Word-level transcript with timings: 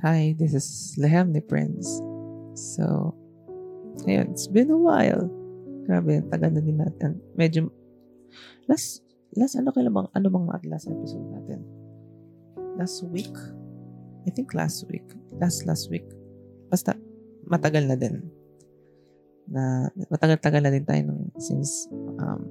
Hi, 0.00 0.32
this 0.40 0.56
is 0.56 0.96
Lehem 0.96 1.36
the 1.36 1.44
Prince. 1.44 2.00
So, 2.56 3.12
ayun, 4.08 4.32
it's 4.32 4.48
been 4.48 4.72
a 4.72 4.80
while. 4.80 5.28
Grabe, 5.84 6.24
tagal 6.32 6.56
na 6.56 6.64
din 6.64 6.80
natin. 6.80 7.20
Medyo, 7.36 7.68
last, 8.64 9.04
last 9.36 9.60
ano 9.60 9.68
kailan 9.76 9.92
bang, 9.92 10.08
ano 10.16 10.26
bang 10.32 10.46
last 10.72 10.88
episode 10.88 11.20
natin? 11.28 11.60
Last 12.80 13.04
week? 13.12 13.36
I 14.24 14.32
think 14.32 14.56
last 14.56 14.88
week. 14.88 15.04
Last, 15.36 15.68
last 15.68 15.92
week. 15.92 16.08
Basta, 16.72 16.96
matagal 17.44 17.84
na 17.84 18.00
din. 18.00 18.24
Na, 19.50 19.90
matagal-tagal 20.08 20.62
na 20.62 20.70
din 20.70 20.86
tayo 20.86 21.02
nung, 21.10 21.34
since, 21.42 21.90
um, 22.22 22.46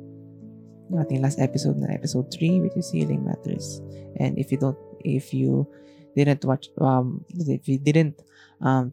yung 0.90 1.00
ating 1.00 1.24
last 1.24 1.40
episode 1.40 1.78
na 1.80 1.94
episode 1.94 2.28
3, 2.34 2.66
which 2.66 2.76
is 2.76 2.92
Healing 2.92 3.24
Matters. 3.24 3.80
And 4.18 4.36
if 4.36 4.52
you 4.52 4.60
don't, 4.60 4.78
if 5.06 5.32
you 5.32 5.70
didn't 6.18 6.44
watch, 6.44 6.68
um, 6.82 7.24
if 7.32 7.70
you 7.70 7.78
didn't, 7.78 8.20
um, 8.60 8.92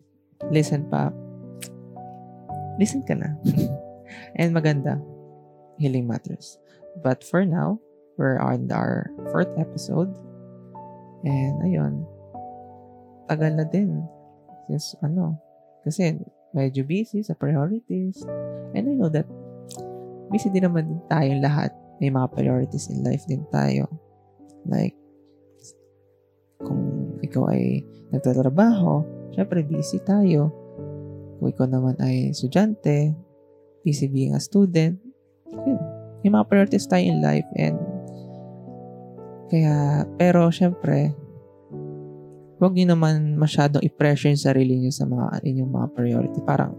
listen 0.52 0.86
pa, 0.86 1.10
listen 2.78 3.02
ka 3.02 3.16
na. 3.16 3.34
And 4.38 4.54
maganda, 4.54 5.00
Healing 5.80 6.06
Matters. 6.06 6.60
But 7.02 7.24
for 7.24 7.44
now, 7.44 7.80
we're 8.16 8.38
on 8.38 8.70
our 8.72 9.10
fourth 9.32 9.52
episode. 9.58 10.12
And 11.24 11.56
ayun, 11.64 12.04
tagal 13.28 13.56
na 13.56 13.64
din. 13.64 14.04
Since 14.68 14.96
ano, 15.00 15.40
kasi 15.84 16.16
medyo 16.56 16.82
busy 16.88 17.20
sa 17.20 17.36
priorities. 17.36 18.24
And 18.72 18.88
I 18.88 18.94
know 18.96 19.12
that 19.12 19.28
busy 20.32 20.48
din 20.48 20.64
naman 20.64 20.88
din 20.88 21.02
tayong 21.12 21.44
lahat. 21.44 21.76
May 22.00 22.08
mga 22.08 22.32
priorities 22.32 22.88
in 22.88 23.04
life 23.04 23.24
din 23.28 23.44
tayo. 23.52 23.84
Like, 24.64 24.96
kung 26.64 27.12
ikaw 27.20 27.52
ay 27.52 27.84
nagtatrabaho, 28.10 29.04
syempre 29.36 29.60
busy 29.60 30.00
tayo. 30.00 30.48
Kung 31.36 31.52
ikaw 31.52 31.68
naman 31.68 32.00
ay 32.00 32.32
estudyante, 32.32 33.12
busy 33.84 34.08
being 34.08 34.32
a 34.32 34.40
student, 34.40 34.96
yun. 35.52 35.80
May 36.24 36.32
mga 36.32 36.48
priorities 36.48 36.88
tayo 36.88 37.04
in 37.04 37.20
life 37.20 37.46
and 37.60 37.76
kaya, 39.46 40.02
pero 40.18 40.50
syempre, 40.50 41.14
huwag 42.56 42.72
niyo 42.72 42.96
naman 42.96 43.36
masyadong 43.36 43.84
i-pressure 43.84 44.32
yung 44.32 44.40
sarili 44.40 44.74
niyo 44.80 44.92
sa 44.92 45.04
mga 45.04 45.44
inyong 45.44 45.72
mga 45.72 45.88
priority. 45.92 46.40
Parang, 46.40 46.72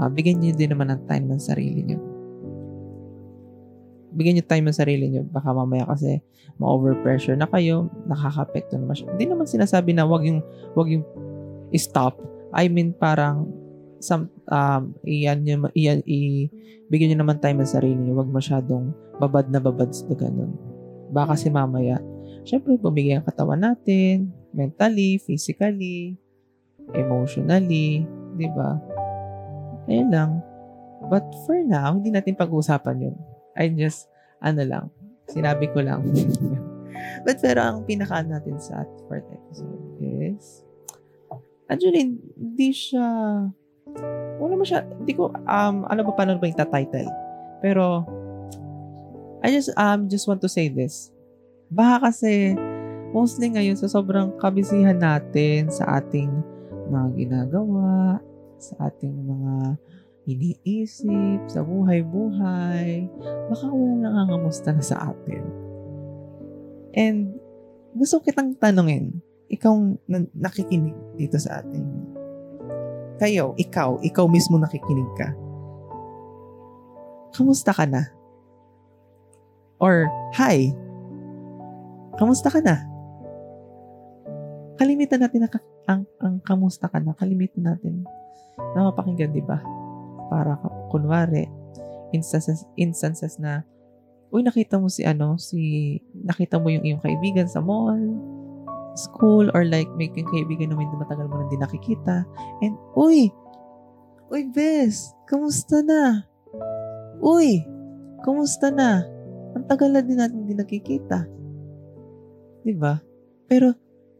uh, 0.00 0.08
bigyan 0.08 0.40
niyo 0.40 0.56
din 0.56 0.72
naman 0.72 0.88
ng 0.88 1.02
time 1.04 1.26
ng 1.28 1.40
sarili 1.40 1.80
niyo. 1.84 2.00
Bigyan 4.14 4.40
niyo 4.40 4.44
time 4.48 4.64
ng 4.70 4.76
sarili 4.76 5.06
niyo. 5.10 5.22
Baka 5.28 5.52
mamaya 5.52 5.84
kasi 5.84 6.22
ma-overpressure 6.56 7.36
na 7.36 7.50
kayo, 7.50 7.92
nakaka-apekto 8.08 8.80
naman 8.80 8.96
siya. 8.96 9.10
Hindi 9.12 9.26
naman 9.28 9.46
sinasabi 9.50 9.90
na 9.92 10.08
wag 10.08 10.24
yung, 10.24 10.40
wag 10.78 10.88
yung 10.88 11.04
stop. 11.76 12.16
I 12.54 12.70
mean, 12.70 12.94
parang, 12.96 13.50
some, 14.00 14.30
um, 14.48 14.94
iyan 15.04 15.44
nyo, 15.44 15.54
iyan, 15.76 16.00
i, 16.08 16.48
bigyan 16.88 17.16
nyo 17.16 17.26
naman 17.26 17.42
time 17.42 17.60
sa 17.66 17.80
sarili 17.80 17.98
nyo. 17.98 18.16
Huwag 18.22 18.30
masyadong 18.32 18.94
babad 19.18 19.50
na 19.50 19.60
babad 19.60 19.92
sa 19.92 20.08
ganun. 20.14 20.54
Baka 21.10 21.36
kasi 21.36 21.50
mamaya, 21.50 21.98
syempre, 22.46 22.78
bumigay 22.78 23.18
ang 23.18 23.26
katawan 23.26 23.60
natin, 23.60 24.30
mentally, 24.54 25.18
physically, 25.18 26.14
emotionally, 26.94 28.06
di 28.38 28.48
ba? 28.54 28.78
Ayun 29.90 30.08
lang. 30.14 30.30
But 31.10 31.26
for 31.44 31.58
now, 31.60 31.98
hindi 31.98 32.14
natin 32.14 32.38
pag-uusapan 32.38 33.10
yun. 33.10 33.16
I 33.58 33.68
just, 33.74 34.08
ano 34.40 34.62
lang, 34.64 34.84
sinabi 35.28 35.68
ko 35.74 35.82
lang. 35.84 36.06
But 37.26 37.42
pero 37.42 37.60
ang 37.60 37.84
pinaka 37.84 38.22
natin 38.22 38.56
sa 38.62 38.86
fourth 39.10 39.26
episode 39.28 39.82
is, 40.00 40.64
actually, 41.68 42.16
hindi 42.38 42.70
siya, 42.70 43.04
wala 44.38 44.54
mo 44.54 44.64
siya, 44.64 44.86
hindi 44.86 45.12
ko, 45.12 45.34
um, 45.34 45.84
ano 45.90 46.00
ba 46.06 46.12
paano 46.14 46.38
ba 46.38 46.48
yung 46.48 46.56
title 46.56 47.10
Pero, 47.60 48.06
I 49.44 49.52
just, 49.52 49.74
um, 49.76 50.08
just 50.08 50.24
want 50.24 50.40
to 50.40 50.48
say 50.48 50.72
this. 50.72 51.12
Baka 51.68 52.08
kasi, 52.08 52.56
mostly 53.14 53.54
ngayon, 53.54 53.78
sa 53.78 53.86
sobrang 53.86 54.34
kabisihan 54.42 54.98
natin 54.98 55.70
sa 55.70 56.02
ating 56.02 56.28
mga 56.90 57.08
ginagawa, 57.14 58.18
sa 58.58 58.90
ating 58.90 59.14
mga 59.14 59.78
iniisip, 60.26 61.46
sa 61.46 61.62
buhay-buhay, 61.62 63.06
baka 63.48 63.64
wala 63.70 63.94
nangangamusta 64.02 64.74
na 64.74 64.82
sa 64.82 65.14
atin. 65.14 65.46
And, 66.98 67.38
gusto 67.94 68.18
kitang 68.18 68.58
tanungin, 68.58 69.22
ikaw 69.46 69.78
na, 70.10 70.26
nakikinig 70.34 70.96
dito 71.14 71.38
sa 71.38 71.62
atin. 71.62 71.86
Kayo, 73.22 73.54
ikaw, 73.54 74.02
ikaw 74.02 74.26
mismo 74.26 74.58
nakikinig 74.58 75.10
ka. 75.14 75.30
Kamusta 77.30 77.70
ka 77.70 77.86
na? 77.86 78.10
Or, 79.78 80.10
hi, 80.34 80.74
kamusta 82.18 82.50
ka 82.50 82.58
na? 82.58 82.93
Kalimitan 84.84 85.24
natin 85.24 85.48
ang, 85.48 85.52
ang, 85.88 86.02
ang 86.20 86.34
kamusta 86.44 86.92
ka 86.92 87.00
na. 87.00 87.16
Kalimitan 87.16 87.64
natin 87.64 88.04
na 88.76 88.92
mapakinggan, 88.92 89.32
di 89.32 89.40
ba? 89.40 89.56
Para, 90.28 90.60
kunwari, 90.92 91.48
instances, 92.12 92.68
instances 92.76 93.40
na, 93.40 93.64
uy, 94.28 94.44
nakita 94.44 94.76
mo 94.76 94.92
si 94.92 95.00
ano, 95.08 95.40
si, 95.40 95.96
nakita 96.12 96.60
mo 96.60 96.68
yung 96.68 96.84
iyong 96.84 97.00
kaibigan 97.00 97.48
sa 97.48 97.64
mall, 97.64 97.96
school, 98.92 99.48
or 99.56 99.64
like, 99.64 99.88
may 99.96 100.12
kaibigan 100.12 100.68
na 100.68 100.76
matagal 100.76 101.32
mo 101.32 101.40
nang 101.40 101.48
di 101.48 101.56
nakikita. 101.56 102.28
And, 102.60 102.76
uy, 102.92 103.32
uy, 104.28 104.52
Bes, 104.52 105.16
kamusta 105.24 105.80
na? 105.80 106.28
Uy, 107.24 107.64
kamusta 108.20 108.68
na? 108.68 109.00
Ang 109.56 109.64
tagal 109.64 109.96
na 109.96 110.04
din 110.04 110.20
natin 110.20 110.44
di 110.44 110.52
nakikita. 110.52 111.24
Ba? 112.76 113.00
Pero, 113.48 113.72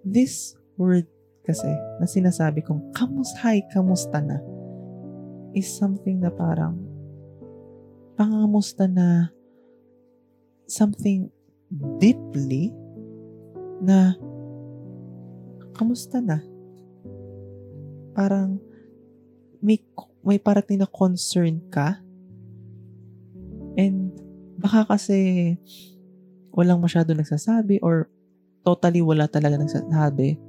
this 0.05 0.55
word 0.77 1.09
kasi, 1.45 1.69
na 2.01 2.07
sinasabi 2.09 2.65
kong, 2.65 2.93
kamus, 2.97 3.33
hi, 3.41 3.61
kamusta 3.73 4.21
na? 4.21 4.41
is 5.55 5.71
something 5.71 6.19
na 6.19 6.35
parang 6.35 6.75
pangamusta 8.19 8.91
na 8.91 9.31
something 10.67 11.31
deeply 12.03 12.75
na 13.79 14.19
kamusta 15.79 16.19
na? 16.19 16.43
Parang 18.15 18.59
may, 19.63 19.79
may 20.27 20.39
parating 20.43 20.83
na 20.83 20.91
concern 20.91 21.63
ka 21.71 22.03
and 23.79 24.11
baka 24.59 24.87
kasi 24.87 25.55
walang 26.55 26.83
masyado 26.83 27.11
nagsasabi 27.15 27.83
or 27.83 28.11
totally 28.65 29.05
wala 29.05 29.29
talaga 29.29 29.61
nagsasabi 29.61 30.41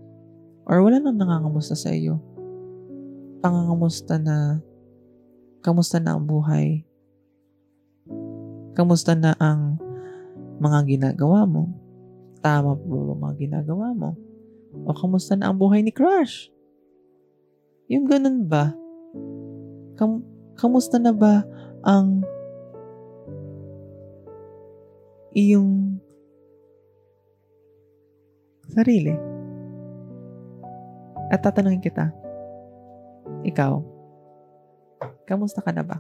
or 0.65 0.81
wala 0.81 0.97
nang 0.97 1.19
nangangamusta 1.19 1.77
sa 1.77 1.93
iyo. 1.93 2.17
Pangangamusta 3.43 4.17
na 4.17 4.63
Kamusta 5.65 5.97
na 5.97 6.13
ang 6.13 6.29
buhay? 6.29 6.85
Kamusta 8.77 9.17
na 9.17 9.33
ang 9.41 9.81
mga 10.61 10.85
ginagawa 10.85 11.49
mo? 11.49 11.73
Tama 12.37 12.77
po 12.77 12.85
ba 12.85 13.17
mga 13.17 13.35
ginagawa 13.49 13.89
mo? 13.97 14.13
O 14.85 14.93
kamusta 14.93 15.33
na 15.33 15.49
ang 15.49 15.57
buhay 15.57 15.81
ni 15.81 15.89
Crush? 15.89 16.53
Yung 17.89 18.05
ganun 18.05 18.45
ba? 18.45 18.77
Kam 19.97 20.21
kamusta 20.53 21.01
na 21.01 21.17
ba 21.17 21.41
ang 21.81 22.21
iyong 25.33 25.84
sarili? 28.75 29.15
At 31.31 31.41
tatanungin 31.41 31.81
kita, 31.81 32.11
ikaw, 33.47 33.95
Kamusta 35.25 35.57
ka 35.65 35.73
na 35.73 35.81
ba? 35.81 35.97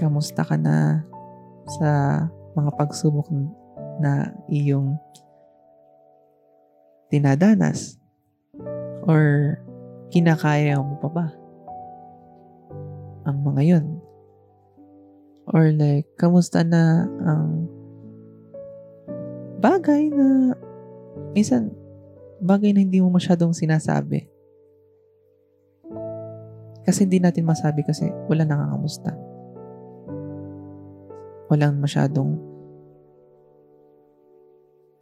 Kamusta 0.00 0.40
ka 0.40 0.56
na 0.56 1.04
sa 1.76 2.24
mga 2.56 2.72
pagsubok 2.72 3.28
na 4.00 4.32
iyong 4.48 4.96
tinadanas? 7.12 8.00
Or 9.04 9.54
kinakaya 10.08 10.80
mo 10.80 10.96
pa 11.04 11.08
ba 11.12 11.26
ang 13.28 13.44
mga 13.44 13.62
yun? 13.76 13.86
Or 15.52 15.68
like, 15.68 16.08
kamusta 16.16 16.64
na 16.64 17.04
ang 17.28 17.65
bagay 19.60 20.12
na 20.12 20.54
minsan 21.32 21.72
bagay 22.40 22.76
na 22.76 22.84
hindi 22.84 23.00
mo 23.00 23.08
masyadong 23.08 23.56
sinasabi 23.56 24.36
Kasi 26.86 27.02
hindi 27.02 27.18
natin 27.18 27.42
masabi 27.42 27.82
kasi 27.82 28.06
wala 28.30 28.46
nangangamusta. 28.46 29.10
Walang 31.50 31.82
masyadong 31.82 32.38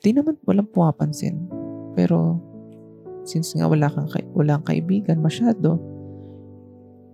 di 0.00 0.16
naman 0.16 0.40
walang 0.48 0.72
pumapansin. 0.72 1.44
Pero 1.92 2.40
since 3.28 3.52
nga 3.52 3.68
wala 3.68 3.92
kang 3.92 4.08
wala 4.32 4.56
kang 4.56 4.72
kaibigan 4.72 5.20
masyado, 5.20 5.76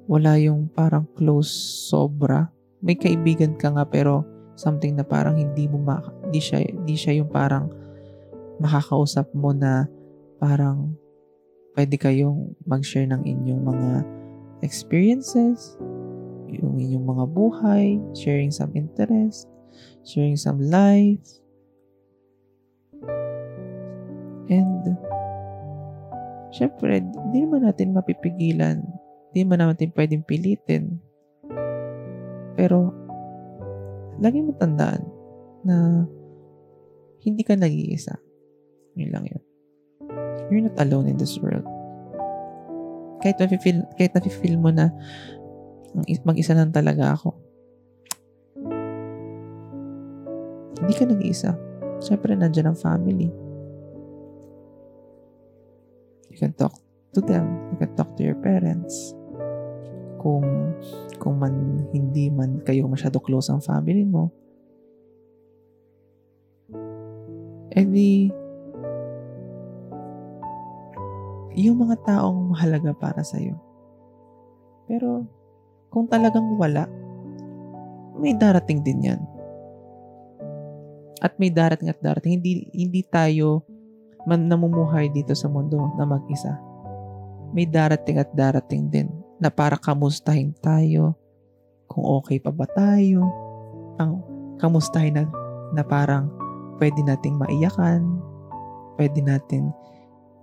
wala 0.06 0.38
yung 0.38 0.70
parang 0.70 1.02
close 1.18 1.50
sobra. 1.90 2.54
May 2.78 2.94
kaibigan 2.94 3.58
ka 3.58 3.74
nga 3.74 3.82
pero 3.90 4.22
something 4.60 4.92
na 4.92 5.04
parang 5.08 5.40
hindi 5.40 5.64
mo 5.64 5.80
ma, 5.80 6.04
hindi 6.28 6.36
siya 6.36 6.60
hindi 6.60 6.92
siya 7.00 7.16
yung 7.24 7.32
parang 7.32 7.72
makakausap 8.60 9.32
mo 9.32 9.56
na 9.56 9.88
parang 10.36 10.92
pwede 11.72 11.96
kayong 11.96 12.52
mag-share 12.68 13.08
ng 13.08 13.24
inyong 13.24 13.62
mga 13.64 13.90
experiences, 14.60 15.80
yung 16.52 16.76
inyong 16.76 17.06
mga 17.08 17.24
buhay, 17.32 17.96
sharing 18.12 18.52
some 18.52 18.68
interest, 18.76 19.48
sharing 20.04 20.36
some 20.36 20.60
life. 20.60 21.24
And, 24.50 24.82
syempre, 26.50 27.00
hindi 27.00 27.38
naman 27.46 27.64
natin 27.64 27.94
mapipigilan. 27.94 28.82
Hindi 29.30 29.38
naman 29.46 29.72
natin 29.72 29.94
pwedeng 29.94 30.26
pilitin. 30.26 30.98
Pero, 32.58 32.90
lagi 34.20 34.44
mo 34.44 34.52
tandaan 34.54 35.02
na 35.64 36.04
hindi 37.24 37.42
ka 37.44 37.56
nag-iisa. 37.56 38.16
Yun 38.96 39.10
lang 39.12 39.24
yun. 39.28 39.42
You're 40.48 40.64
not 40.64 40.76
alone 40.80 41.08
in 41.08 41.16
this 41.16 41.40
world. 41.40 41.64
Kahit 43.20 43.36
na-feel, 43.36 43.84
kahit 43.96 44.12
na-feel 44.16 44.56
mo 44.56 44.72
na 44.72 44.92
mag-isa 46.24 46.56
lang 46.56 46.72
talaga 46.72 47.16
ako. 47.16 47.36
Hindi 50.80 50.94
ka 50.96 51.04
nag-iisa. 51.04 51.50
Siyempre, 52.00 52.32
nandyan 52.32 52.72
ang 52.72 52.78
family. 52.80 53.28
You 56.32 56.36
can 56.40 56.56
talk 56.56 56.72
to 57.12 57.20
them. 57.20 57.68
You 57.74 57.76
can 57.84 57.92
talk 57.96 58.16
to 58.16 58.22
your 58.24 58.40
parents. 58.40 59.12
Kung 60.20 60.76
kung 61.16 61.40
man 61.40 61.88
hindi 61.96 62.28
man 62.28 62.60
kayo 62.60 62.84
masyado 62.84 63.16
close 63.24 63.48
ang 63.48 63.64
family 63.64 64.04
mo, 64.04 64.28
edi 67.72 68.28
yung 71.56 71.82
mga 71.82 71.96
taong 72.06 72.54
mahalaga 72.54 72.94
para 72.94 73.26
sa'yo. 73.26 73.58
Pero, 74.86 75.26
kung 75.90 76.06
talagang 76.06 76.46
wala, 76.54 76.86
may 78.16 78.32
darating 78.32 78.80
din 78.80 79.12
yan. 79.12 79.20
At 81.20 81.36
may 81.36 81.52
darating 81.52 81.92
at 81.92 82.00
darating. 82.00 82.40
Hindi, 82.40 82.70
hindi 82.72 83.02
tayo 83.04 83.66
man 84.24 84.48
namumuhay 84.48 85.12
dito 85.12 85.36
sa 85.36 85.50
mundo 85.52 85.76
na 85.98 86.08
mag-isa. 86.08 86.56
May 87.52 87.66
darating 87.68 88.16
at 88.22 88.30
darating 88.32 88.88
din 88.88 89.19
na 89.40 89.48
para 89.48 89.80
kamustahin 89.80 90.52
tayo, 90.60 91.16
kung 91.88 92.04
okay 92.20 92.38
pa 92.38 92.52
ba 92.52 92.68
tayo, 92.68 93.24
ang 93.96 94.20
kamustahin 94.60 95.16
na, 95.16 95.24
na 95.72 95.82
parang 95.82 96.28
pwede 96.76 97.00
nating 97.02 97.40
maiyakan, 97.40 98.20
pwede 99.00 99.24
natin 99.24 99.72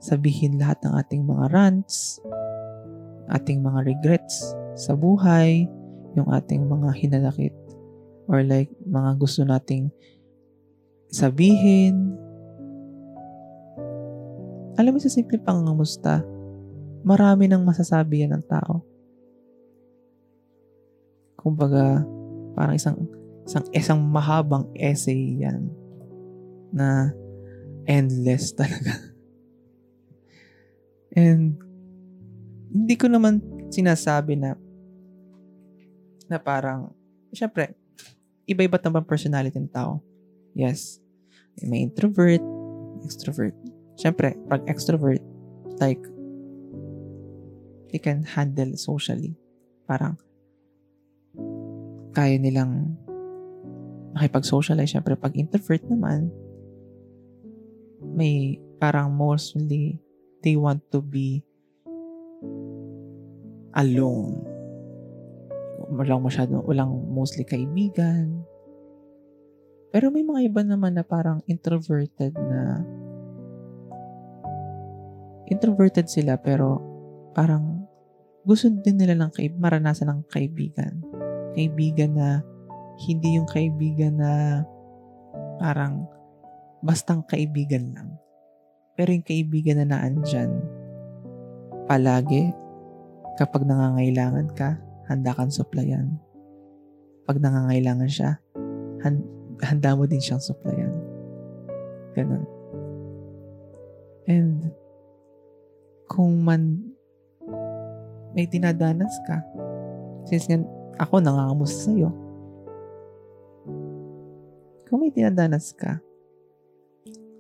sabihin 0.01 0.57
lahat 0.57 0.81
ng 0.81 0.93
ating 0.97 1.21
mga 1.23 1.45
rants, 1.53 2.17
ating 3.29 3.61
mga 3.61 3.85
regrets 3.85 4.57
sa 4.73 4.97
buhay, 4.97 5.69
yung 6.17 6.29
ating 6.33 6.65
mga 6.65 6.89
hinanakit 6.97 7.53
or 8.25 8.41
like 8.41 8.69
mga 8.85 9.17
gusto 9.21 9.45
nating 9.45 9.93
sabihin. 11.13 12.17
Alam 14.77 14.97
mo 14.97 14.99
sa 15.01 15.09
simple 15.09 15.41
pangangamusta, 15.41 16.21
marami 17.07 17.47
nang 17.47 17.63
masasabi 17.63 18.27
yan 18.27 18.35
ng 18.35 18.45
tao. 18.51 18.83
Kumbaga, 21.39 22.03
parang 22.51 22.75
isang 22.75 23.07
isang 23.47 23.63
isang 23.71 23.99
mahabang 24.03 24.67
essay 24.75 25.39
yan 25.39 25.71
na 26.75 27.15
endless 27.87 28.51
talaga. 28.59 28.99
And 31.15 31.55
hindi 32.75 32.95
ko 32.99 33.07
naman 33.07 33.39
sinasabi 33.71 34.35
na 34.35 34.59
na 36.27 36.35
parang, 36.43 36.91
syempre, 37.31 37.71
iba-iba 38.43 38.75
naman 38.83 39.07
personality 39.07 39.55
ng 39.55 39.71
tao. 39.71 40.03
Yes. 40.51 40.99
May 41.63 41.87
introvert, 41.87 42.43
extrovert. 43.07 43.55
Syempre, 43.95 44.35
pag 44.51 44.67
extrovert, 44.67 45.23
like, 45.79 46.03
they 47.97 48.13
can 48.13 48.21
handle 48.21 48.77
socially. 48.77 49.33
Parang, 49.89 50.21
kaya 52.13 52.37
nilang 52.37 52.93
makipag-socialize. 54.13 54.93
Syempre, 54.93 55.17
pag 55.17 55.33
introvert 55.33 55.81
naman, 55.89 56.29
may 58.13 58.61
parang 58.77 59.17
mostly 59.17 59.97
they 60.45 60.53
want 60.53 60.85
to 60.93 61.01
be 61.01 61.41
alone. 63.73 64.45
Walang 65.89 66.21
masyado, 66.21 66.61
walang 66.69 66.93
mostly 67.09 67.49
kaibigan. 67.49 68.45
Pero 69.89 70.13
may 70.13 70.21
mga 70.21 70.53
iba 70.53 70.61
naman 70.61 71.01
na 71.01 71.01
parang 71.01 71.41
introverted 71.49 72.37
na 72.37 72.85
introverted 75.49 76.11
sila 76.11 76.35
pero 76.37 76.83
parang 77.31 77.76
gusto 78.47 78.71
din 78.71 78.95
nila 78.95 79.19
ng 79.19 79.31
kaib 79.35 79.59
maranasan 79.59 80.07
ng 80.07 80.21
kaibigan. 80.31 81.03
Kaibigan 81.51 82.15
na 82.15 82.39
hindi 83.03 83.35
yung 83.35 83.43
kaibigan 83.43 84.23
na 84.23 84.63
parang 85.59 86.07
bastang 86.79 87.27
kaibigan 87.27 87.91
lang. 87.91 88.15
Pero 88.95 89.11
yung 89.11 89.27
kaibigan 89.27 89.83
na 89.83 89.91
naandyan, 89.91 90.63
palagi, 91.91 92.55
kapag 93.35 93.67
nangangailangan 93.67 94.47
ka, 94.55 94.79
handa 95.11 95.35
kang 95.35 95.51
supplyan. 95.51 96.15
Pag 97.27 97.43
nangangailangan 97.43 98.07
siya, 98.07 98.39
handa 99.59 99.91
mo 99.91 100.07
din 100.07 100.23
siyang 100.23 100.41
supplyan. 100.41 100.95
Ganun. 102.15 102.47
And, 104.27 104.71
kung 106.07 106.47
man 106.47 106.86
may 108.37 108.45
dinadanas 108.45 109.17
ka, 109.25 109.41
since 110.29 110.45
nga 110.45 110.61
ako 111.01 111.17
nangangamusta 111.17 111.89
sa'yo, 111.89 112.13
kung 114.85 115.01
may 115.01 115.09
dinadanas 115.09 115.73
ka, 115.73 115.97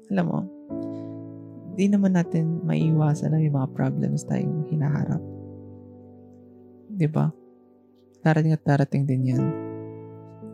alam 0.09 0.25
mo, 0.25 0.39
di 1.77 1.85
naman 1.85 2.17
natin 2.17 2.65
maiiwasan 2.65 3.29
na 3.29 3.37
may 3.37 3.53
mga 3.53 3.69
problems 3.77 4.25
tayong 4.25 4.65
hinaharap. 4.73 5.21
Di 6.89 7.05
ba? 7.05 7.29
Darating 8.25 8.57
at 8.57 8.65
darating 8.65 9.05
din 9.05 9.37
yan. 9.37 9.45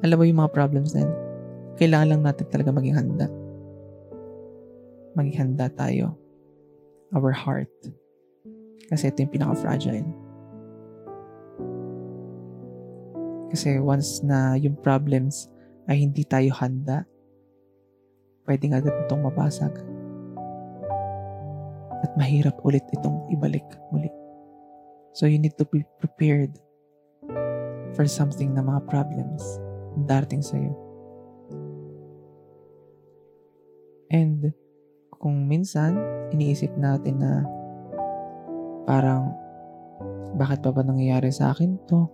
Alam 0.04 0.20
mo 0.20 0.24
yung 0.28 0.44
mga 0.44 0.52
problems 0.52 0.92
na 0.92 1.08
yan, 1.08 1.14
kailangan 1.80 2.10
lang 2.12 2.22
natin 2.28 2.46
talaga 2.52 2.76
maging 2.76 3.00
handa. 3.00 3.32
Maging 5.16 5.38
handa 5.40 5.72
tayo. 5.72 6.20
Our 7.16 7.32
heart. 7.32 7.72
Kasi 8.92 9.08
ito 9.08 9.24
yung 9.24 9.32
pinaka-fragile. 9.32 10.23
Kasi 13.54 13.78
once 13.78 14.26
na 14.26 14.58
yung 14.58 14.74
problems 14.82 15.46
ay 15.86 16.02
hindi 16.02 16.26
tayo 16.26 16.50
handa, 16.58 17.06
pwedeng 18.50 18.74
agad 18.74 18.98
itong 19.06 19.22
mabasag 19.22 19.78
at 22.02 22.12
mahirap 22.18 22.58
ulit 22.66 22.82
itong 22.98 23.30
ibalik 23.30 23.64
muli. 23.94 24.10
So 25.14 25.30
you 25.30 25.38
need 25.38 25.54
to 25.62 25.70
be 25.70 25.86
prepared 26.02 26.58
for 27.94 28.10
something 28.10 28.58
na 28.58 28.66
mga 28.66 28.90
problems 28.90 29.46
darating 30.10 30.42
sa'yo. 30.42 30.74
And 34.10 34.50
kung 35.22 35.46
minsan, 35.46 35.96
iniisip 36.34 36.74
natin 36.74 37.22
na 37.22 37.46
parang 38.90 39.32
bakit 40.34 40.66
pa 40.66 40.74
ba 40.74 40.82
nangyayari 40.82 41.30
sa 41.30 41.54
akin 41.54 41.78
to? 41.86 42.10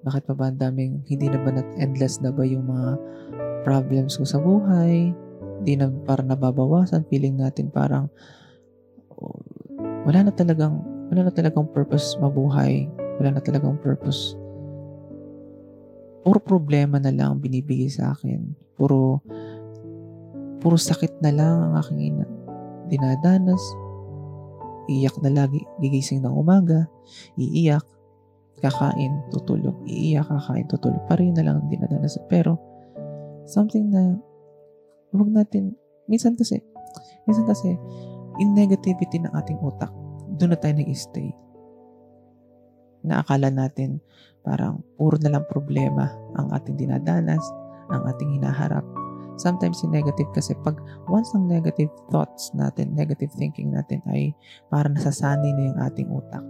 Bakit 0.00 0.22
pa 0.28 0.34
ba 0.36 0.48
ang 0.48 0.56
daming, 0.56 1.04
hindi 1.04 1.28
na 1.28 1.36
ba 1.40 1.52
endless 1.76 2.24
na 2.24 2.32
ba 2.32 2.44
yung 2.44 2.64
mga 2.64 2.96
problems 3.68 4.16
ko 4.16 4.24
sa 4.24 4.40
buhay? 4.40 5.12
Hindi 5.60 5.72
na 5.76 5.92
parang 6.08 6.32
nababawasan. 6.32 7.04
Feeling 7.12 7.36
natin 7.36 7.68
parang 7.68 8.08
wala 10.08 10.24
na 10.24 10.32
talagang 10.32 10.80
wala 11.12 11.28
na 11.28 11.32
talagang 11.34 11.68
purpose 11.68 12.16
mabuhay. 12.16 12.88
Wala 13.20 13.36
na 13.36 13.42
talagang 13.44 13.76
purpose. 13.84 14.32
Puro 16.24 16.40
problema 16.40 16.96
na 16.96 17.12
lang 17.12 17.40
binibigay 17.40 17.92
sa 17.92 18.16
akin. 18.16 18.56
Puro, 18.76 19.20
puro 20.64 20.76
sakit 20.80 21.20
na 21.20 21.32
lang 21.32 21.56
ang 21.60 21.74
aking 21.84 22.24
dinadanas. 22.88 23.60
Iiyak 24.88 25.20
na 25.20 25.30
lagi, 25.44 25.60
gigising 25.80 26.24
ng 26.24 26.32
umaga, 26.32 26.88
iiyak, 27.36 27.84
kakain, 28.60 29.24
tutulog, 29.32 29.76
iiyak, 29.88 30.28
kakain, 30.28 30.68
tutulog. 30.68 31.02
Pareho 31.08 31.32
na 31.32 31.44
lang 31.44 31.64
ang 31.64 31.68
dinadanas. 31.72 32.20
Pero, 32.28 32.60
something 33.48 33.88
na, 33.88 34.20
huwag 35.10 35.32
natin, 35.32 35.74
minsan 36.06 36.36
kasi, 36.36 36.60
minsan 37.24 37.48
kasi, 37.48 37.74
in 38.38 38.52
negativity 38.52 39.20
ng 39.20 39.32
ating 39.32 39.58
utak, 39.60 39.90
doon 40.36 40.54
na 40.54 40.58
tayo 40.60 40.76
nag-stay. 40.76 41.32
Naakala 43.00 43.48
natin 43.48 44.00
parang 44.44 44.80
puro 44.96 45.16
na 45.20 45.32
lang 45.36 45.44
problema 45.48 46.08
ang 46.36 46.52
ating 46.52 46.76
dinadanas, 46.76 47.40
ang 47.92 48.04
ating 48.08 48.40
hinaharap. 48.40 48.84
Sometimes 49.40 49.80
yung 49.80 49.96
negative 49.96 50.28
kasi 50.36 50.52
pag 50.60 50.76
once 51.08 51.32
ang 51.32 51.48
negative 51.48 51.88
thoughts 52.12 52.52
natin, 52.52 52.92
negative 52.92 53.32
thinking 53.40 53.72
natin 53.72 54.04
ay 54.12 54.36
parang 54.68 54.92
nasasanay 54.92 55.48
na 55.56 55.62
yung 55.72 55.78
ating 55.80 56.08
utak. 56.12 56.44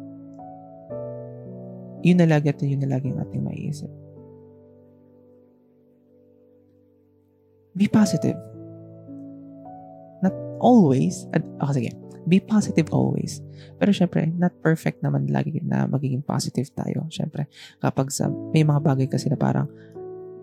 Yun 2.00 2.19
na 2.21 2.28
lagi 2.28 2.49
at 2.49 2.61
yun 2.61 2.80
na 2.80 2.97
lagi 2.97 3.12
ang 3.12 3.21
ating 3.21 3.45
maiisip. 3.45 3.90
Be 7.76 7.87
positive. 7.87 8.37
Not 10.25 10.35
always. 10.59 11.28
At, 11.37 11.45
oh, 11.62 11.73
sige. 11.73 11.92
Be 12.28 12.40
positive 12.40 12.92
always. 12.92 13.40
Pero 13.80 13.90
syempre, 13.92 14.28
not 14.37 14.52
perfect 14.61 15.00
naman 15.00 15.28
lagi 15.33 15.61
na 15.64 15.88
magiging 15.88 16.21
positive 16.21 16.69
tayo. 16.73 17.09
Syempre, 17.09 17.49
kapag 17.80 18.12
sa, 18.12 18.28
may 18.28 18.64
mga 18.64 18.80
bagay 18.85 19.07
kasi 19.09 19.33
na 19.33 19.40
parang 19.40 19.69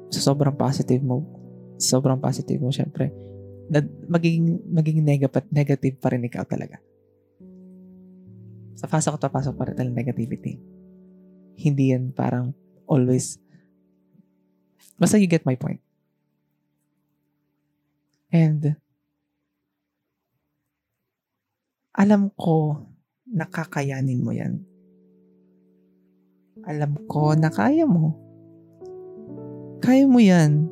sa 0.09 0.23
sobrang 0.23 0.55
positive 0.55 1.03
mo, 1.03 1.25
sobrang 1.77 2.17
positive 2.17 2.57
mo, 2.57 2.73
syempre, 2.73 3.13
na, 3.69 3.83
magiging, 4.07 4.63
magiging 4.65 5.05
negative, 5.05 5.47
negative 5.51 5.95
pa 5.99 6.09
rin 6.15 6.25
ikaw 6.25 6.47
talaga. 6.47 6.81
Sa 8.77 8.85
pasok 8.85 9.17
at 9.17 9.29
pasok 9.33 9.53
pa 9.57 9.69
rin 9.69 9.75
talaga 9.77 9.93
negativity. 9.93 10.76
Hindi 11.57 11.89
yan 11.91 12.13
parang 12.13 12.53
always, 12.85 13.41
basta 14.95 15.17
you 15.17 15.25
get 15.25 15.43
my 15.43 15.57
point. 15.57 15.81
And, 18.29 18.77
alam 21.97 22.29
ko 22.37 22.85
nakakayanin 23.25 24.21
mo 24.21 24.31
yan. 24.31 24.61
Alam 26.67 27.01
ko 27.09 27.33
na 27.33 27.49
kaya 27.49 27.89
mo. 27.89 28.13
Kaya 29.81 30.05
mo 30.05 30.19
yan. 30.21 30.69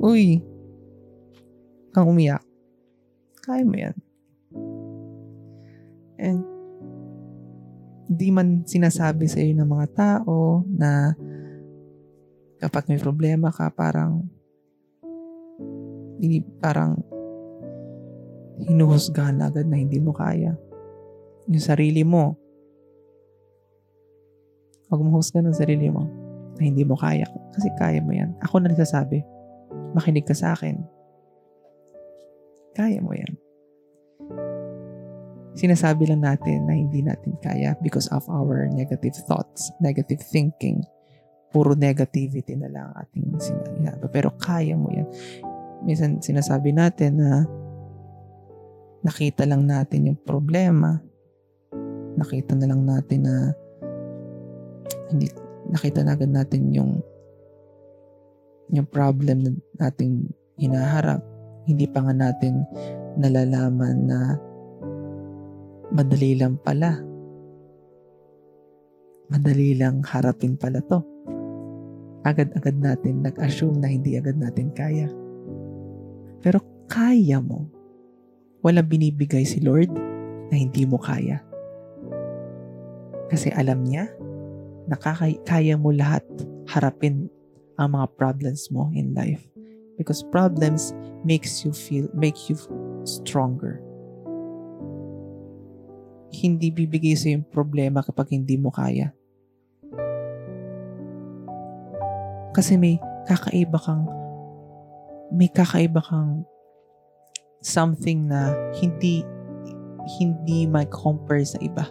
Uy, 0.00 0.40
kang 1.92 2.08
umiyak. 2.08 2.40
Kaya 3.44 3.66
mo 3.66 3.76
yan. 3.76 3.96
And, 6.22 6.51
di 8.22 8.30
man 8.30 8.62
sinasabi 8.62 9.26
sa 9.26 9.42
iyo 9.42 9.58
ng 9.58 9.66
mga 9.66 9.86
tao 9.98 10.62
na 10.70 11.10
kapag 12.62 12.86
may 12.86 13.02
problema 13.02 13.50
ka, 13.50 13.66
parang 13.74 14.22
hindi, 16.22 16.38
parang 16.62 17.02
hinuhusgahan 18.62 19.42
agad 19.42 19.66
na 19.66 19.82
hindi 19.82 19.98
mo 19.98 20.14
kaya 20.14 20.54
yung 21.50 21.64
sarili 21.66 22.06
mo. 22.06 22.38
Huwag 24.86 25.02
mo 25.02 25.18
husga 25.18 25.42
ng 25.42 25.56
sarili 25.56 25.90
mo 25.90 26.06
na 26.54 26.62
hindi 26.62 26.86
mo 26.86 26.94
kaya. 26.94 27.26
Kasi 27.50 27.74
kaya 27.74 27.98
mo 27.98 28.14
yan. 28.14 28.38
Ako 28.46 28.62
na 28.62 28.70
nagsasabi. 28.70 29.24
Makinig 29.98 30.28
ka 30.28 30.36
sa 30.36 30.54
akin. 30.54 30.78
Kaya 32.78 33.02
mo 33.02 33.16
yan. 33.18 33.41
Sinasabi 35.52 36.08
lang 36.08 36.24
natin 36.24 36.64
na 36.64 36.74
hindi 36.76 37.04
natin 37.04 37.36
kaya 37.44 37.76
because 37.84 38.08
of 38.08 38.24
our 38.32 38.68
negative 38.72 39.16
thoughts, 39.28 39.68
negative 39.84 40.20
thinking. 40.20 40.80
Puro 41.52 41.76
negativity 41.76 42.56
na 42.56 42.72
lang 42.72 42.88
ating 42.96 43.36
sinabi. 43.36 44.08
Pero 44.08 44.32
kaya 44.40 44.72
mo 44.72 44.88
yan. 44.88 45.04
Minsan 45.84 46.24
sinasabi 46.24 46.72
natin 46.72 47.20
na 47.20 47.44
nakita 49.04 49.44
lang 49.44 49.68
natin 49.68 50.08
yung 50.08 50.18
problema 50.24 50.96
nakita 52.16 52.52
na 52.56 52.66
lang 52.68 52.82
natin 52.84 53.20
na 53.24 53.34
hindi 55.12 55.28
nakita 55.68 56.04
na 56.04 56.12
agad 56.16 56.30
natin 56.32 56.72
yung 56.72 57.00
yung 58.72 58.88
problem 58.88 59.44
na 59.44 59.50
nating 59.84 60.32
hinaharap. 60.56 61.20
Hindi 61.68 61.84
pa 61.88 62.00
nga 62.00 62.14
natin 62.16 62.64
nalalaman 63.20 63.96
na 64.08 64.18
madali 65.92 66.40
lang 66.40 66.56
pala. 66.56 66.96
Madali 69.28 69.76
lang 69.76 70.00
harapin 70.00 70.56
pala 70.56 70.80
to. 70.88 71.04
Agad-agad 72.24 72.80
natin 72.80 73.20
nag-assume 73.20 73.76
na 73.76 73.92
hindi 73.92 74.16
agad 74.16 74.40
natin 74.40 74.72
kaya. 74.72 75.08
Pero 76.40 76.64
kaya 76.88 77.44
mo. 77.44 77.68
Walang 78.64 78.88
binibigay 78.88 79.44
si 79.44 79.60
Lord 79.60 79.92
na 80.48 80.54
hindi 80.56 80.88
mo 80.88 80.96
kaya. 80.96 81.44
Kasi 83.28 83.52
alam 83.52 83.84
niya 83.84 84.08
na 84.88 84.96
kaya 85.44 85.74
mo 85.76 85.92
lahat 85.92 86.24
harapin 86.72 87.28
ang 87.76 87.96
mga 87.98 88.06
problems 88.16 88.72
mo 88.72 88.88
in 88.96 89.12
life. 89.12 89.44
Because 89.98 90.24
problems 90.32 90.96
makes 91.26 91.66
you 91.66 91.72
feel, 91.74 92.08
make 92.16 92.48
you 92.48 92.56
stronger. 93.04 93.82
Hindi 96.32 96.72
bibigay 96.72 97.14
sa 97.14 97.28
yung 97.28 97.44
problema 97.44 98.00
kapag 98.00 98.32
hindi 98.32 98.56
mo 98.56 98.72
kaya. 98.72 99.12
Kasi 102.52 102.76
may 102.76 103.00
kakaiba 103.28 103.78
kang 103.80 104.04
may 105.32 105.48
kakaiba 105.48 106.04
kang 106.04 106.44
something 107.64 108.28
na 108.28 108.52
hindi 108.76 109.24
hindi 110.18 110.66
may 110.66 110.84
compare 110.90 111.46
sa 111.46 111.56
iba. 111.62 111.86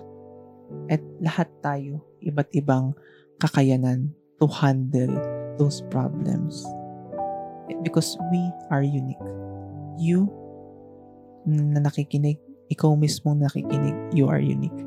At 0.91 1.01
lahat 1.23 1.47
tayo, 1.63 2.03
iba't 2.21 2.51
ibang 2.53 2.93
kakayanan 3.39 4.11
to 4.37 4.45
handle 4.51 5.15
those 5.55 5.81
problems. 5.89 6.61
Because 7.81 8.19
we 8.29 8.41
are 8.67 8.83
unique. 8.83 9.21
You 9.95 10.27
na 11.47 11.81
nakikinig, 11.81 12.37
ikaw 12.71 12.95
mismo 12.95 13.35
nakikinig, 13.35 14.15
you 14.15 14.31
are 14.31 14.39
unique. 14.39 14.81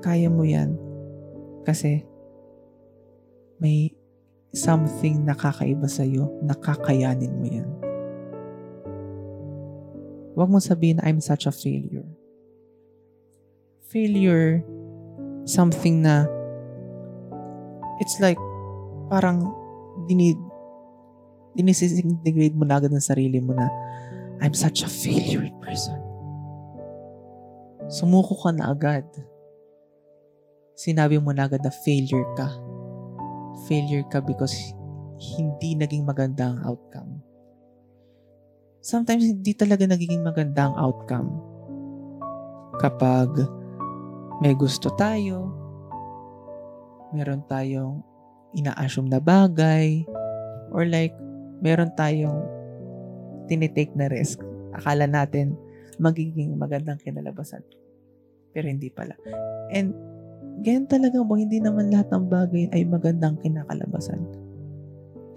Kaya 0.00 0.32
mo 0.32 0.42
yan 0.42 0.74
kasi 1.68 2.02
may 3.60 3.92
something 4.56 5.22
nakakaiba 5.22 5.86
sa'yo, 5.86 6.32
nakakayanin 6.42 7.32
mo 7.36 7.46
yan. 7.46 7.70
Huwag 10.32 10.48
mo 10.48 10.58
sabihin, 10.58 10.98
I'm 11.04 11.20
such 11.20 11.44
a 11.44 11.52
failure 11.52 12.08
failure 13.92 14.64
something 15.44 16.00
na 16.00 16.24
it's 18.00 18.16
like 18.24 18.40
parang 19.12 19.44
dinid 20.08 20.40
dinisidegrade 21.52 22.56
mo 22.56 22.64
na 22.64 22.80
agad 22.80 22.88
ng 22.88 23.04
sarili 23.04 23.36
mo 23.36 23.52
na 23.52 23.68
I'm 24.40 24.54
such 24.56 24.86
a 24.86 24.90
failure 24.90 25.50
person. 25.60 26.00
Sumuko 27.92 28.38
ka 28.40 28.50
na 28.54 28.72
agad. 28.72 29.04
Sinabi 30.78 31.20
mo 31.20 31.34
na 31.36 31.44
agad 31.50 31.60
na 31.60 31.74
failure 31.84 32.24
ka. 32.38 32.48
Failure 33.68 34.06
ka 34.08 34.24
because 34.24 34.54
hindi 35.20 35.76
naging 35.76 36.08
maganda 36.08 36.54
ang 36.54 36.58
outcome. 36.64 37.20
Sometimes 38.82 39.28
hindi 39.28 39.54
talaga 39.54 39.86
nagiging 39.86 40.26
maganda 40.26 40.66
ang 40.66 40.74
outcome 40.74 41.30
kapag 42.82 43.30
may 44.42 44.58
gusto 44.58 44.90
tayo, 44.98 45.54
meron 47.14 47.46
tayong 47.46 48.02
ina-assume 48.58 49.06
na 49.06 49.22
bagay, 49.22 50.02
or 50.74 50.82
like, 50.88 51.14
meron 51.62 51.94
tayong 51.94 52.42
tinitake 53.46 53.94
na 53.94 54.10
risk. 54.10 54.40
Akala 54.72 55.06
natin 55.06 55.54
magiging 56.00 56.56
magandang 56.56 56.98
kinalabasan. 57.00 57.62
Pero 58.52 58.68
hindi 58.68 58.88
pala. 58.92 59.16
And, 59.72 59.96
ganyan 60.60 60.88
talaga 60.88 61.20
mo, 61.20 61.36
hindi 61.36 61.58
naman 61.58 61.88
lahat 61.88 62.12
ng 62.12 62.26
bagay 62.28 62.64
ay 62.72 62.84
magandang 62.84 63.40
kinakalabasan. 63.40 64.20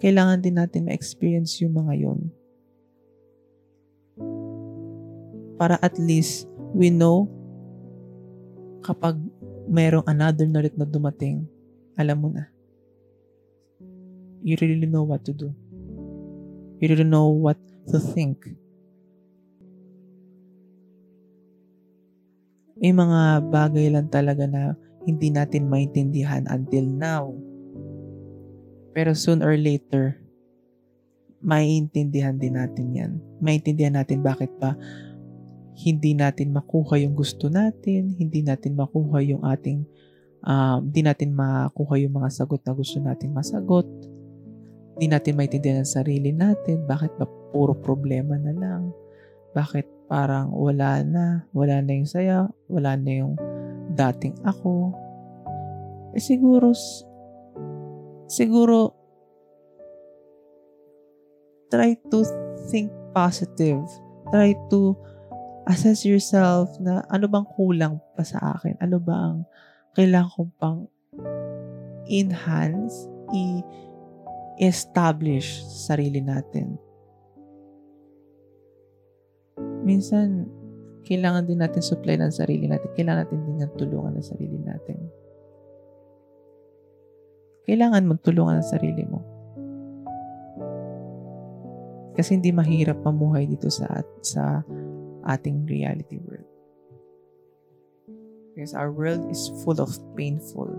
Kailangan 0.04 0.44
din 0.44 0.60
natin 0.60 0.86
ma-experience 0.88 1.64
yung 1.64 1.80
mga 1.80 1.94
yon 1.96 2.20
Para 5.56 5.80
at 5.80 5.96
least 5.96 6.52
we 6.76 6.92
know 6.92 7.32
kapag 8.84 9.16
merong 9.66 10.06
another 10.06 10.46
na 10.46 10.62
ulit 10.62 10.76
na 10.76 10.86
dumating, 10.86 11.48
alam 11.96 12.20
mo 12.22 12.30
na. 12.30 12.52
You 14.46 14.60
really 14.62 14.86
know 14.86 15.08
what 15.08 15.26
to 15.26 15.34
do. 15.34 15.50
You 16.78 16.92
really 16.92 17.08
know 17.08 17.34
what 17.34 17.58
to 17.90 17.98
think. 18.02 18.50
May 22.76 22.92
mga 22.92 23.50
bagay 23.50 23.88
lang 23.88 24.12
talaga 24.12 24.44
na 24.46 24.76
hindi 25.08 25.32
natin 25.32 25.72
maintindihan 25.72 26.44
until 26.52 26.86
now. 26.86 27.32
Pero 28.92 29.16
soon 29.16 29.40
or 29.40 29.56
later, 29.56 30.20
maiintindihan 31.46 32.36
din 32.36 32.58
natin 32.58 32.88
yan. 32.92 33.12
Maintindihan 33.40 33.96
natin 33.96 34.26
bakit 34.26 34.50
pa 34.58 34.76
hindi 35.76 36.16
natin 36.16 36.56
makuha 36.56 36.96
yung 37.04 37.14
gusto 37.14 37.52
natin, 37.52 38.16
hindi 38.16 38.40
natin 38.40 38.80
makuha 38.80 39.20
yung 39.20 39.44
ating, 39.44 39.84
um, 40.48 40.88
hindi 40.88 41.04
natin 41.04 41.36
makuha 41.36 42.00
yung 42.00 42.16
mga 42.16 42.32
sagot 42.32 42.64
na 42.64 42.72
gusto 42.72 42.98
natin 43.04 43.36
masagot, 43.36 43.86
hindi 44.96 45.12
natin 45.12 45.36
maintindihan 45.36 45.84
ang 45.84 45.92
sarili 45.92 46.32
natin, 46.32 46.88
bakit 46.88 47.12
ba 47.20 47.28
puro 47.52 47.76
problema 47.76 48.40
na 48.40 48.56
lang, 48.56 48.96
bakit 49.52 49.84
parang 50.08 50.56
wala 50.56 51.04
na, 51.04 51.44
wala 51.52 51.84
na 51.84 51.92
yung 52.00 52.08
saya, 52.08 52.48
wala 52.72 52.96
na 52.96 53.12
yung 53.12 53.36
dating 53.92 54.40
ako. 54.48 54.96
Eh 56.16 56.24
siguro, 56.24 56.72
siguro, 58.32 58.96
try 61.68 62.00
to 62.08 62.24
think 62.72 62.88
positive. 63.12 63.84
Try 64.32 64.56
to 64.72 64.96
assess 65.68 66.08
yourself 66.08 66.72
na 66.80 67.04
ano 67.12 67.28
bang 67.28 67.44
kulang 67.52 68.00
pa 68.16 68.24
sa 68.24 68.56
akin? 68.56 68.80
Ano 68.80 69.04
ba 69.04 69.16
ang 69.16 69.38
kailangan 69.92 70.32
kong 70.32 70.54
pang 70.56 70.80
enhance, 72.08 73.10
i-establish 74.60 75.64
sa 75.64 75.96
sarili 75.96 76.24
natin. 76.24 76.80
Minsan, 79.86 80.50
kailangan 81.06 81.46
din 81.46 81.62
natin 81.62 81.84
supply 81.86 82.18
ng 82.18 82.34
sarili 82.34 82.66
natin. 82.66 82.90
Kailangan 82.98 83.22
natin 83.28 83.40
din 83.46 83.58
ng 83.62 83.74
tulungan 83.78 84.14
ng 84.18 84.26
sarili 84.26 84.58
natin. 84.58 84.98
Kailangan 87.66 88.06
mong 88.06 88.22
tulungan 88.22 88.62
ang 88.62 88.68
sarili 88.68 89.04
mo. 89.06 89.22
Kasi 92.16 92.40
hindi 92.40 92.54
mahirap 92.54 93.02
mamuhay 93.04 93.50
dito 93.50 93.68
sa 93.68 94.02
sa 94.24 94.64
ating 95.28 95.68
reality 95.68 96.22
world. 96.22 96.48
Because 98.54 98.72
our 98.72 98.94
world 98.94 99.28
is 99.28 99.52
full 99.66 99.84
of 99.84 99.92
painful. 100.16 100.72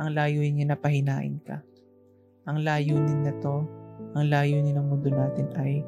Ang 0.00 0.16
layunin 0.16 0.52
niya 0.56 0.66
na 0.72 0.78
pahinain 0.80 1.36
ka. 1.44 1.60
Ang 2.48 2.64
layunin 2.64 3.20
na 3.20 3.36
to, 3.36 3.68
ang 4.16 4.24
layunin 4.32 4.72
ng 4.72 4.86
mundo 4.88 5.12
natin 5.12 5.52
ay 5.60 5.84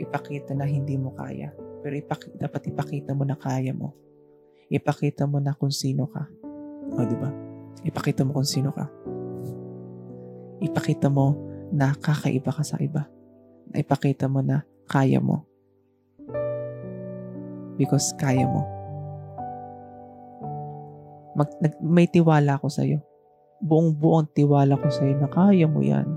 ipakita 0.00 0.56
na 0.56 0.64
hindi 0.64 0.96
mo 0.96 1.12
kaya. 1.12 1.52
Pero 1.84 1.94
ipakita, 2.00 2.48
dapat 2.48 2.72
ipakita 2.72 3.12
mo 3.12 3.28
na 3.28 3.36
kaya 3.36 3.76
mo. 3.76 3.92
Ipakita 4.72 5.28
mo 5.28 5.36
na 5.38 5.52
kung 5.52 5.70
sino 5.70 6.08
ka. 6.08 6.24
O, 6.96 7.04
di 7.04 7.16
ba? 7.20 7.28
Ipakita 7.84 8.24
mo 8.24 8.40
kung 8.40 8.48
sino 8.48 8.72
ka. 8.72 8.88
Ipakita 10.64 11.12
mo 11.12 11.36
na 11.68 11.92
kakaiba 11.92 12.50
ka 12.50 12.64
sa 12.64 12.80
iba 12.80 13.04
na 13.70 13.82
ipakita 13.82 14.30
mo 14.30 14.40
na 14.42 14.62
kaya 14.86 15.18
mo. 15.18 15.42
Because 17.76 18.14
kaya 18.16 18.46
mo. 18.46 18.62
Mag, 21.36 21.52
nag, 21.60 21.74
may 21.84 22.08
tiwala 22.08 22.56
ko 22.56 22.72
sa'yo. 22.72 22.96
Buong 22.96 23.15
buong 23.62 24.32
tiwala 24.36 24.76
ko 24.76 24.88
sa'yo 24.88 25.16
na 25.16 25.28
kaya 25.28 25.66
mo 25.66 25.80
yan. 25.80 26.08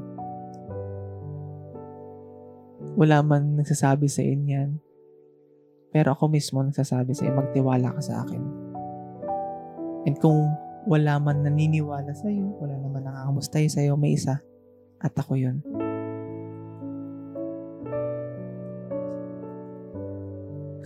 Wala 3.00 3.24
man 3.24 3.56
nagsasabi 3.56 4.12
sa 4.12 4.24
inyan. 4.24 4.80
Pero 5.90 6.14
ako 6.14 6.30
mismo 6.30 6.62
nagsasabi 6.62 7.16
sa 7.16 7.26
iyo, 7.26 7.34
magtiwala 7.34 7.96
ka 7.96 8.02
sa 8.04 8.22
akin. 8.28 8.44
And 10.06 10.16
kung 10.20 10.52
wala 10.86 11.18
man 11.18 11.42
naniniwala 11.42 12.12
sa 12.14 12.28
iyo, 12.30 12.54
wala 12.60 12.76
naman 12.78 13.08
nangangamusta 13.08 13.58
sa 13.72 13.82
iyo, 13.82 13.96
may 13.96 14.14
isa. 14.14 14.44
At 15.00 15.16
ako 15.16 15.40
yun. 15.40 15.64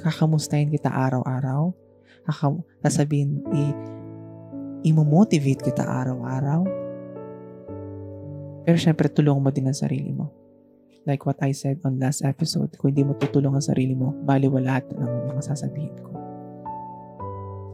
kakamustahin 0.04 0.68
kita 0.68 0.92
araw-araw. 0.92 1.72
Kakam- 2.28 2.68
sasabihin, 2.84 3.40
i- 3.56 3.78
imo-motivate 4.84 5.64
kita 5.64 5.84
araw-araw. 5.84 6.68
Pero 8.64 8.78
syempre, 8.80 9.08
tulungan 9.12 9.44
mo 9.44 9.50
din 9.52 9.68
ang 9.68 9.76
sarili 9.76 10.12
mo. 10.12 10.32
Like 11.04 11.28
what 11.28 11.40
I 11.44 11.52
said 11.52 11.84
on 11.84 12.00
last 12.00 12.24
episode, 12.24 12.72
kung 12.80 12.96
hindi 12.96 13.04
mo 13.04 13.16
tutulungan 13.20 13.60
ang 13.60 13.68
sarili 13.68 13.92
mo, 13.92 14.16
bali 14.24 14.48
wala 14.48 14.80
lahat 14.80 14.88
ng 14.96 15.36
mga 15.36 15.42
sasabihin 15.44 15.96
ko. 16.00 16.12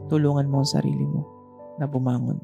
Tulungan 0.09 0.49
mo 0.49 0.65
ang 0.65 0.69
sarili 0.69 1.05
mo 1.05 1.21
na 1.77 1.85
bumangon. 1.85 2.41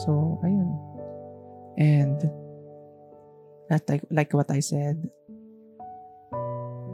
So, 0.00 0.40
ayun. 0.40 0.80
And, 1.76 2.16
like, 3.68 4.04
like 4.08 4.32
what 4.32 4.48
I 4.48 4.64
said, 4.64 4.96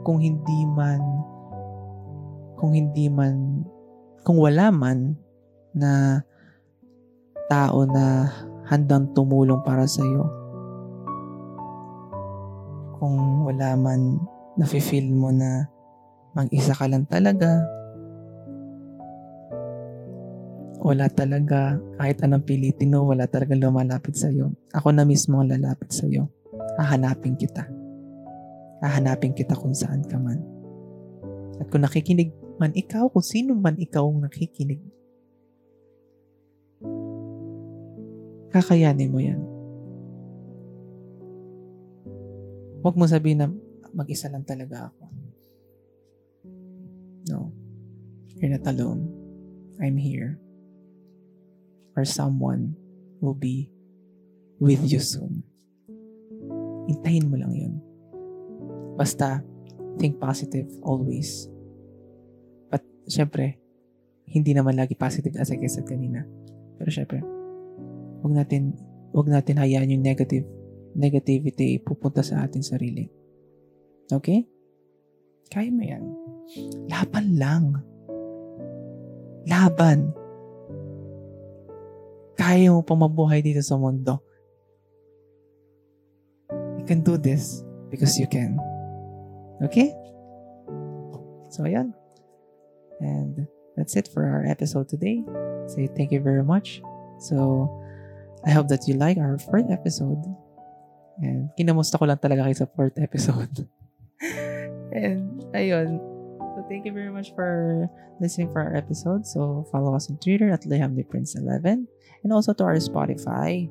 kung 0.03 0.19
hindi 0.19 0.67
man 0.67 0.99
kung 2.57 2.73
hindi 2.73 3.07
man 3.07 3.63
kung 4.25 4.41
wala 4.41 4.73
man 4.73 5.15
na 5.71 6.21
tao 7.47 7.87
na 7.87 8.27
handang 8.67 9.13
tumulong 9.15 9.63
para 9.63 9.87
sa 9.87 10.03
iyo 10.03 10.27
kung 12.97 13.45
wala 13.47 13.77
man 13.77 14.19
nafe-feel 14.57 15.13
mo 15.13 15.29
na 15.29 15.69
mag-isa 16.33 16.73
ka 16.73 16.89
lang 16.89 17.05
talaga. 17.05 17.61
Wala 20.81 21.09
talaga 21.09 21.77
kahit 21.97 22.21
anong 22.25 22.45
pilitin 22.45 22.93
mo 22.93 23.05
wala 23.05 23.29
talaga 23.29 23.53
lumalapit 23.53 24.17
sa 24.17 24.33
iyo 24.33 24.53
ako 24.73 24.93
na 24.93 25.05
mismo 25.05 25.41
ang 25.41 25.49
lalapit 25.49 25.93
sa 25.93 26.09
iyo 26.09 26.29
hahanapin 26.77 27.37
kita. 27.37 27.65
Hahanapin 28.81 29.33
kita 29.33 29.57
kung 29.57 29.73
saan 29.73 30.05
ka 30.05 30.21
man. 30.21 30.37
At 31.57 31.69
kung 31.73 31.81
nakikinig 31.81 32.29
man 32.57 32.73
ikaw, 32.73 33.09
kung 33.09 33.25
sino 33.25 33.53
man 33.53 33.77
ikaw 33.77 34.05
ang 34.05 34.25
nakikinig, 34.25 34.81
kakayanin 38.53 39.13
mo 39.13 39.19
yan. 39.21 39.41
Huwag 42.81 42.95
mo 42.97 43.05
sabihin 43.05 43.41
na 43.41 43.47
mag-isa 43.93 44.29
lang 44.29 44.45
talaga 44.45 44.89
ako. 44.89 45.03
No. 47.27 47.51
You're 48.37 48.53
not 48.53 48.69
alone. 48.69 49.09
I'm 49.81 49.97
here. 49.97 50.37
Or 51.97 52.05
someone 52.05 52.77
will 53.19 53.33
be 53.33 53.73
with 54.61 54.85
you 54.85 55.01
soon. 55.01 55.41
Intayin 56.87 57.29
mo 57.29 57.37
lang 57.41 57.53
yun. 57.57 57.73
Basta, 58.95 59.41
think 59.97 60.21
positive 60.21 60.69
always. 60.85 61.49
Syempre, 63.07 63.63
hindi 64.27 64.51
naman 64.51 64.75
lagi 64.75 64.93
positive 64.93 65.39
as 65.39 65.49
I 65.49 65.63
said 65.71 65.87
kanina. 65.87 66.27
Pero 66.75 66.89
syempre, 66.91 67.23
wag 68.21 68.33
natin, 68.35 68.75
wag 69.15 69.31
natin 69.31 69.57
hayaan 69.57 69.91
yung 69.95 70.03
negative, 70.03 70.43
negativity 70.93 71.79
pupunta 71.79 72.19
sa 72.19 72.43
ating 72.43 72.61
sarili. 72.61 73.07
Okay? 74.11 74.43
Kaya 75.47 75.71
mo 75.71 75.83
yan. 75.83 76.03
Laban 76.91 77.27
lang. 77.39 77.65
Laban. 79.47 80.11
Kaya 82.35 82.75
mo 82.75 82.83
pa 82.83 82.93
mabuhay 82.93 83.39
dito 83.39 83.63
sa 83.63 83.79
mundo. 83.79 84.19
You 86.77 86.83
can 86.83 87.01
do 87.03 87.15
this 87.15 87.63
because 87.87 88.19
you 88.19 88.27
can. 88.27 88.59
Okay? 89.63 89.95
So, 91.47 91.63
ayan. 91.63 91.95
And 92.99 93.47
that's 93.75 93.95
it 93.95 94.09
for 94.13 94.25
our 94.25 94.45
episode 94.45 94.89
today. 94.89 95.23
Say 95.67 95.87
thank 95.87 96.11
you 96.11 96.19
very 96.19 96.43
much. 96.43 96.81
So, 97.19 97.69
I 98.45 98.51
hope 98.51 98.67
that 98.69 98.87
you 98.87 98.95
like 98.95 99.17
our 99.17 99.37
fourth 99.37 99.69
episode. 99.69 100.21
And 101.21 101.49
kinamusta 101.57 101.97
ko 101.97 102.05
lang 102.05 102.17
talaga 102.17 102.45
kayo 102.45 102.57
sa 102.57 102.69
fourth 102.69 102.97
episode. 102.97 103.67
and, 104.93 105.45
ayun. 105.53 106.01
So, 106.39 106.65
thank 106.69 106.85
you 106.85 106.93
very 106.93 107.13
much 107.13 107.33
for 107.37 107.85
listening 108.21 108.49
for 108.53 108.61
our 108.61 108.73
episode. 108.73 109.25
So, 109.25 109.65
follow 109.71 109.93
us 109.93 110.09
on 110.09 110.17
Twitter 110.17 110.49
at 110.49 110.65
LehamDePrince11. 110.65 111.85
And 112.25 112.33
also 112.33 112.53
to 112.57 112.63
our 112.65 112.81
Spotify. 112.81 113.69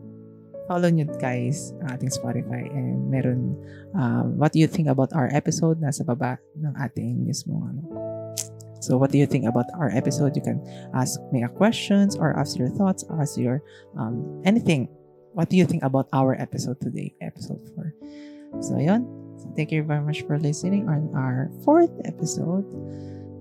follow 0.66 0.90
nyo 0.90 1.06
guys 1.22 1.72
ang 1.80 1.94
ating 1.96 2.10
Spotify 2.10 2.66
and 2.74 3.06
meron 3.06 3.54
um, 3.94 4.34
what 4.36 4.50
do 4.50 4.58
you 4.58 4.66
think 4.66 4.90
about 4.90 5.14
our 5.14 5.30
episode 5.30 5.78
nasa 5.78 6.02
baba 6.02 6.42
ng 6.58 6.74
ating 6.74 7.22
mismo 7.22 7.62
ano. 7.62 8.05
So 8.86 8.94
what 8.94 9.10
do 9.10 9.18
you 9.18 9.26
think 9.26 9.50
about 9.50 9.66
our 9.74 9.90
episode? 9.90 10.38
You 10.38 10.46
can 10.46 10.62
ask 10.94 11.18
me 11.34 11.42
a 11.42 11.50
questions 11.50 12.14
or 12.14 12.38
ask 12.38 12.54
your 12.54 12.70
thoughts, 12.70 13.02
ask 13.18 13.34
your 13.34 13.58
um, 13.98 14.22
anything. 14.46 14.86
What 15.34 15.50
do 15.50 15.58
you 15.58 15.66
think 15.66 15.82
about 15.82 16.06
our 16.14 16.38
episode 16.38 16.78
today, 16.78 17.10
episode 17.18 17.66
4? 17.74 18.62
So 18.62 18.78
yon. 18.78 19.10
Thank 19.58 19.74
you 19.74 19.82
very 19.82 20.06
much 20.06 20.22
for 20.22 20.38
listening 20.38 20.86
on 20.86 21.10
our 21.18 21.50
fourth 21.66 21.90
episode. 22.06 22.62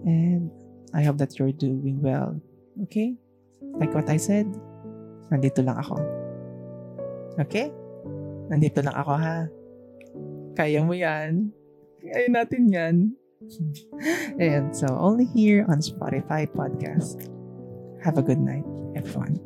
And 0.02 0.50
I 0.98 1.06
hope 1.06 1.22
that 1.22 1.38
you're 1.38 1.54
doing 1.54 2.02
well. 2.02 2.42
Okay? 2.90 3.14
Like 3.78 3.94
what 3.94 4.10
I 4.10 4.18
said, 4.18 4.50
nandito 5.30 5.62
lang 5.62 5.78
ako. 5.78 6.02
Okay? 7.38 7.70
Nandito 8.50 8.82
lang 8.82 8.98
ako 8.98 9.14
ha. 9.14 9.46
Kaya 10.58 10.82
mo 10.82 10.98
yan. 10.98 11.54
Kaya 12.02 12.34
natin 12.34 12.64
yan. 12.74 12.96
and 14.40 14.76
so 14.76 14.88
only 14.88 15.26
here 15.26 15.66
on 15.70 15.80
Spotify 15.80 16.48
podcast. 16.48 17.30
Have 18.04 18.18
a 18.18 18.22
good 18.22 18.40
night, 18.40 18.64
everyone. 18.96 19.40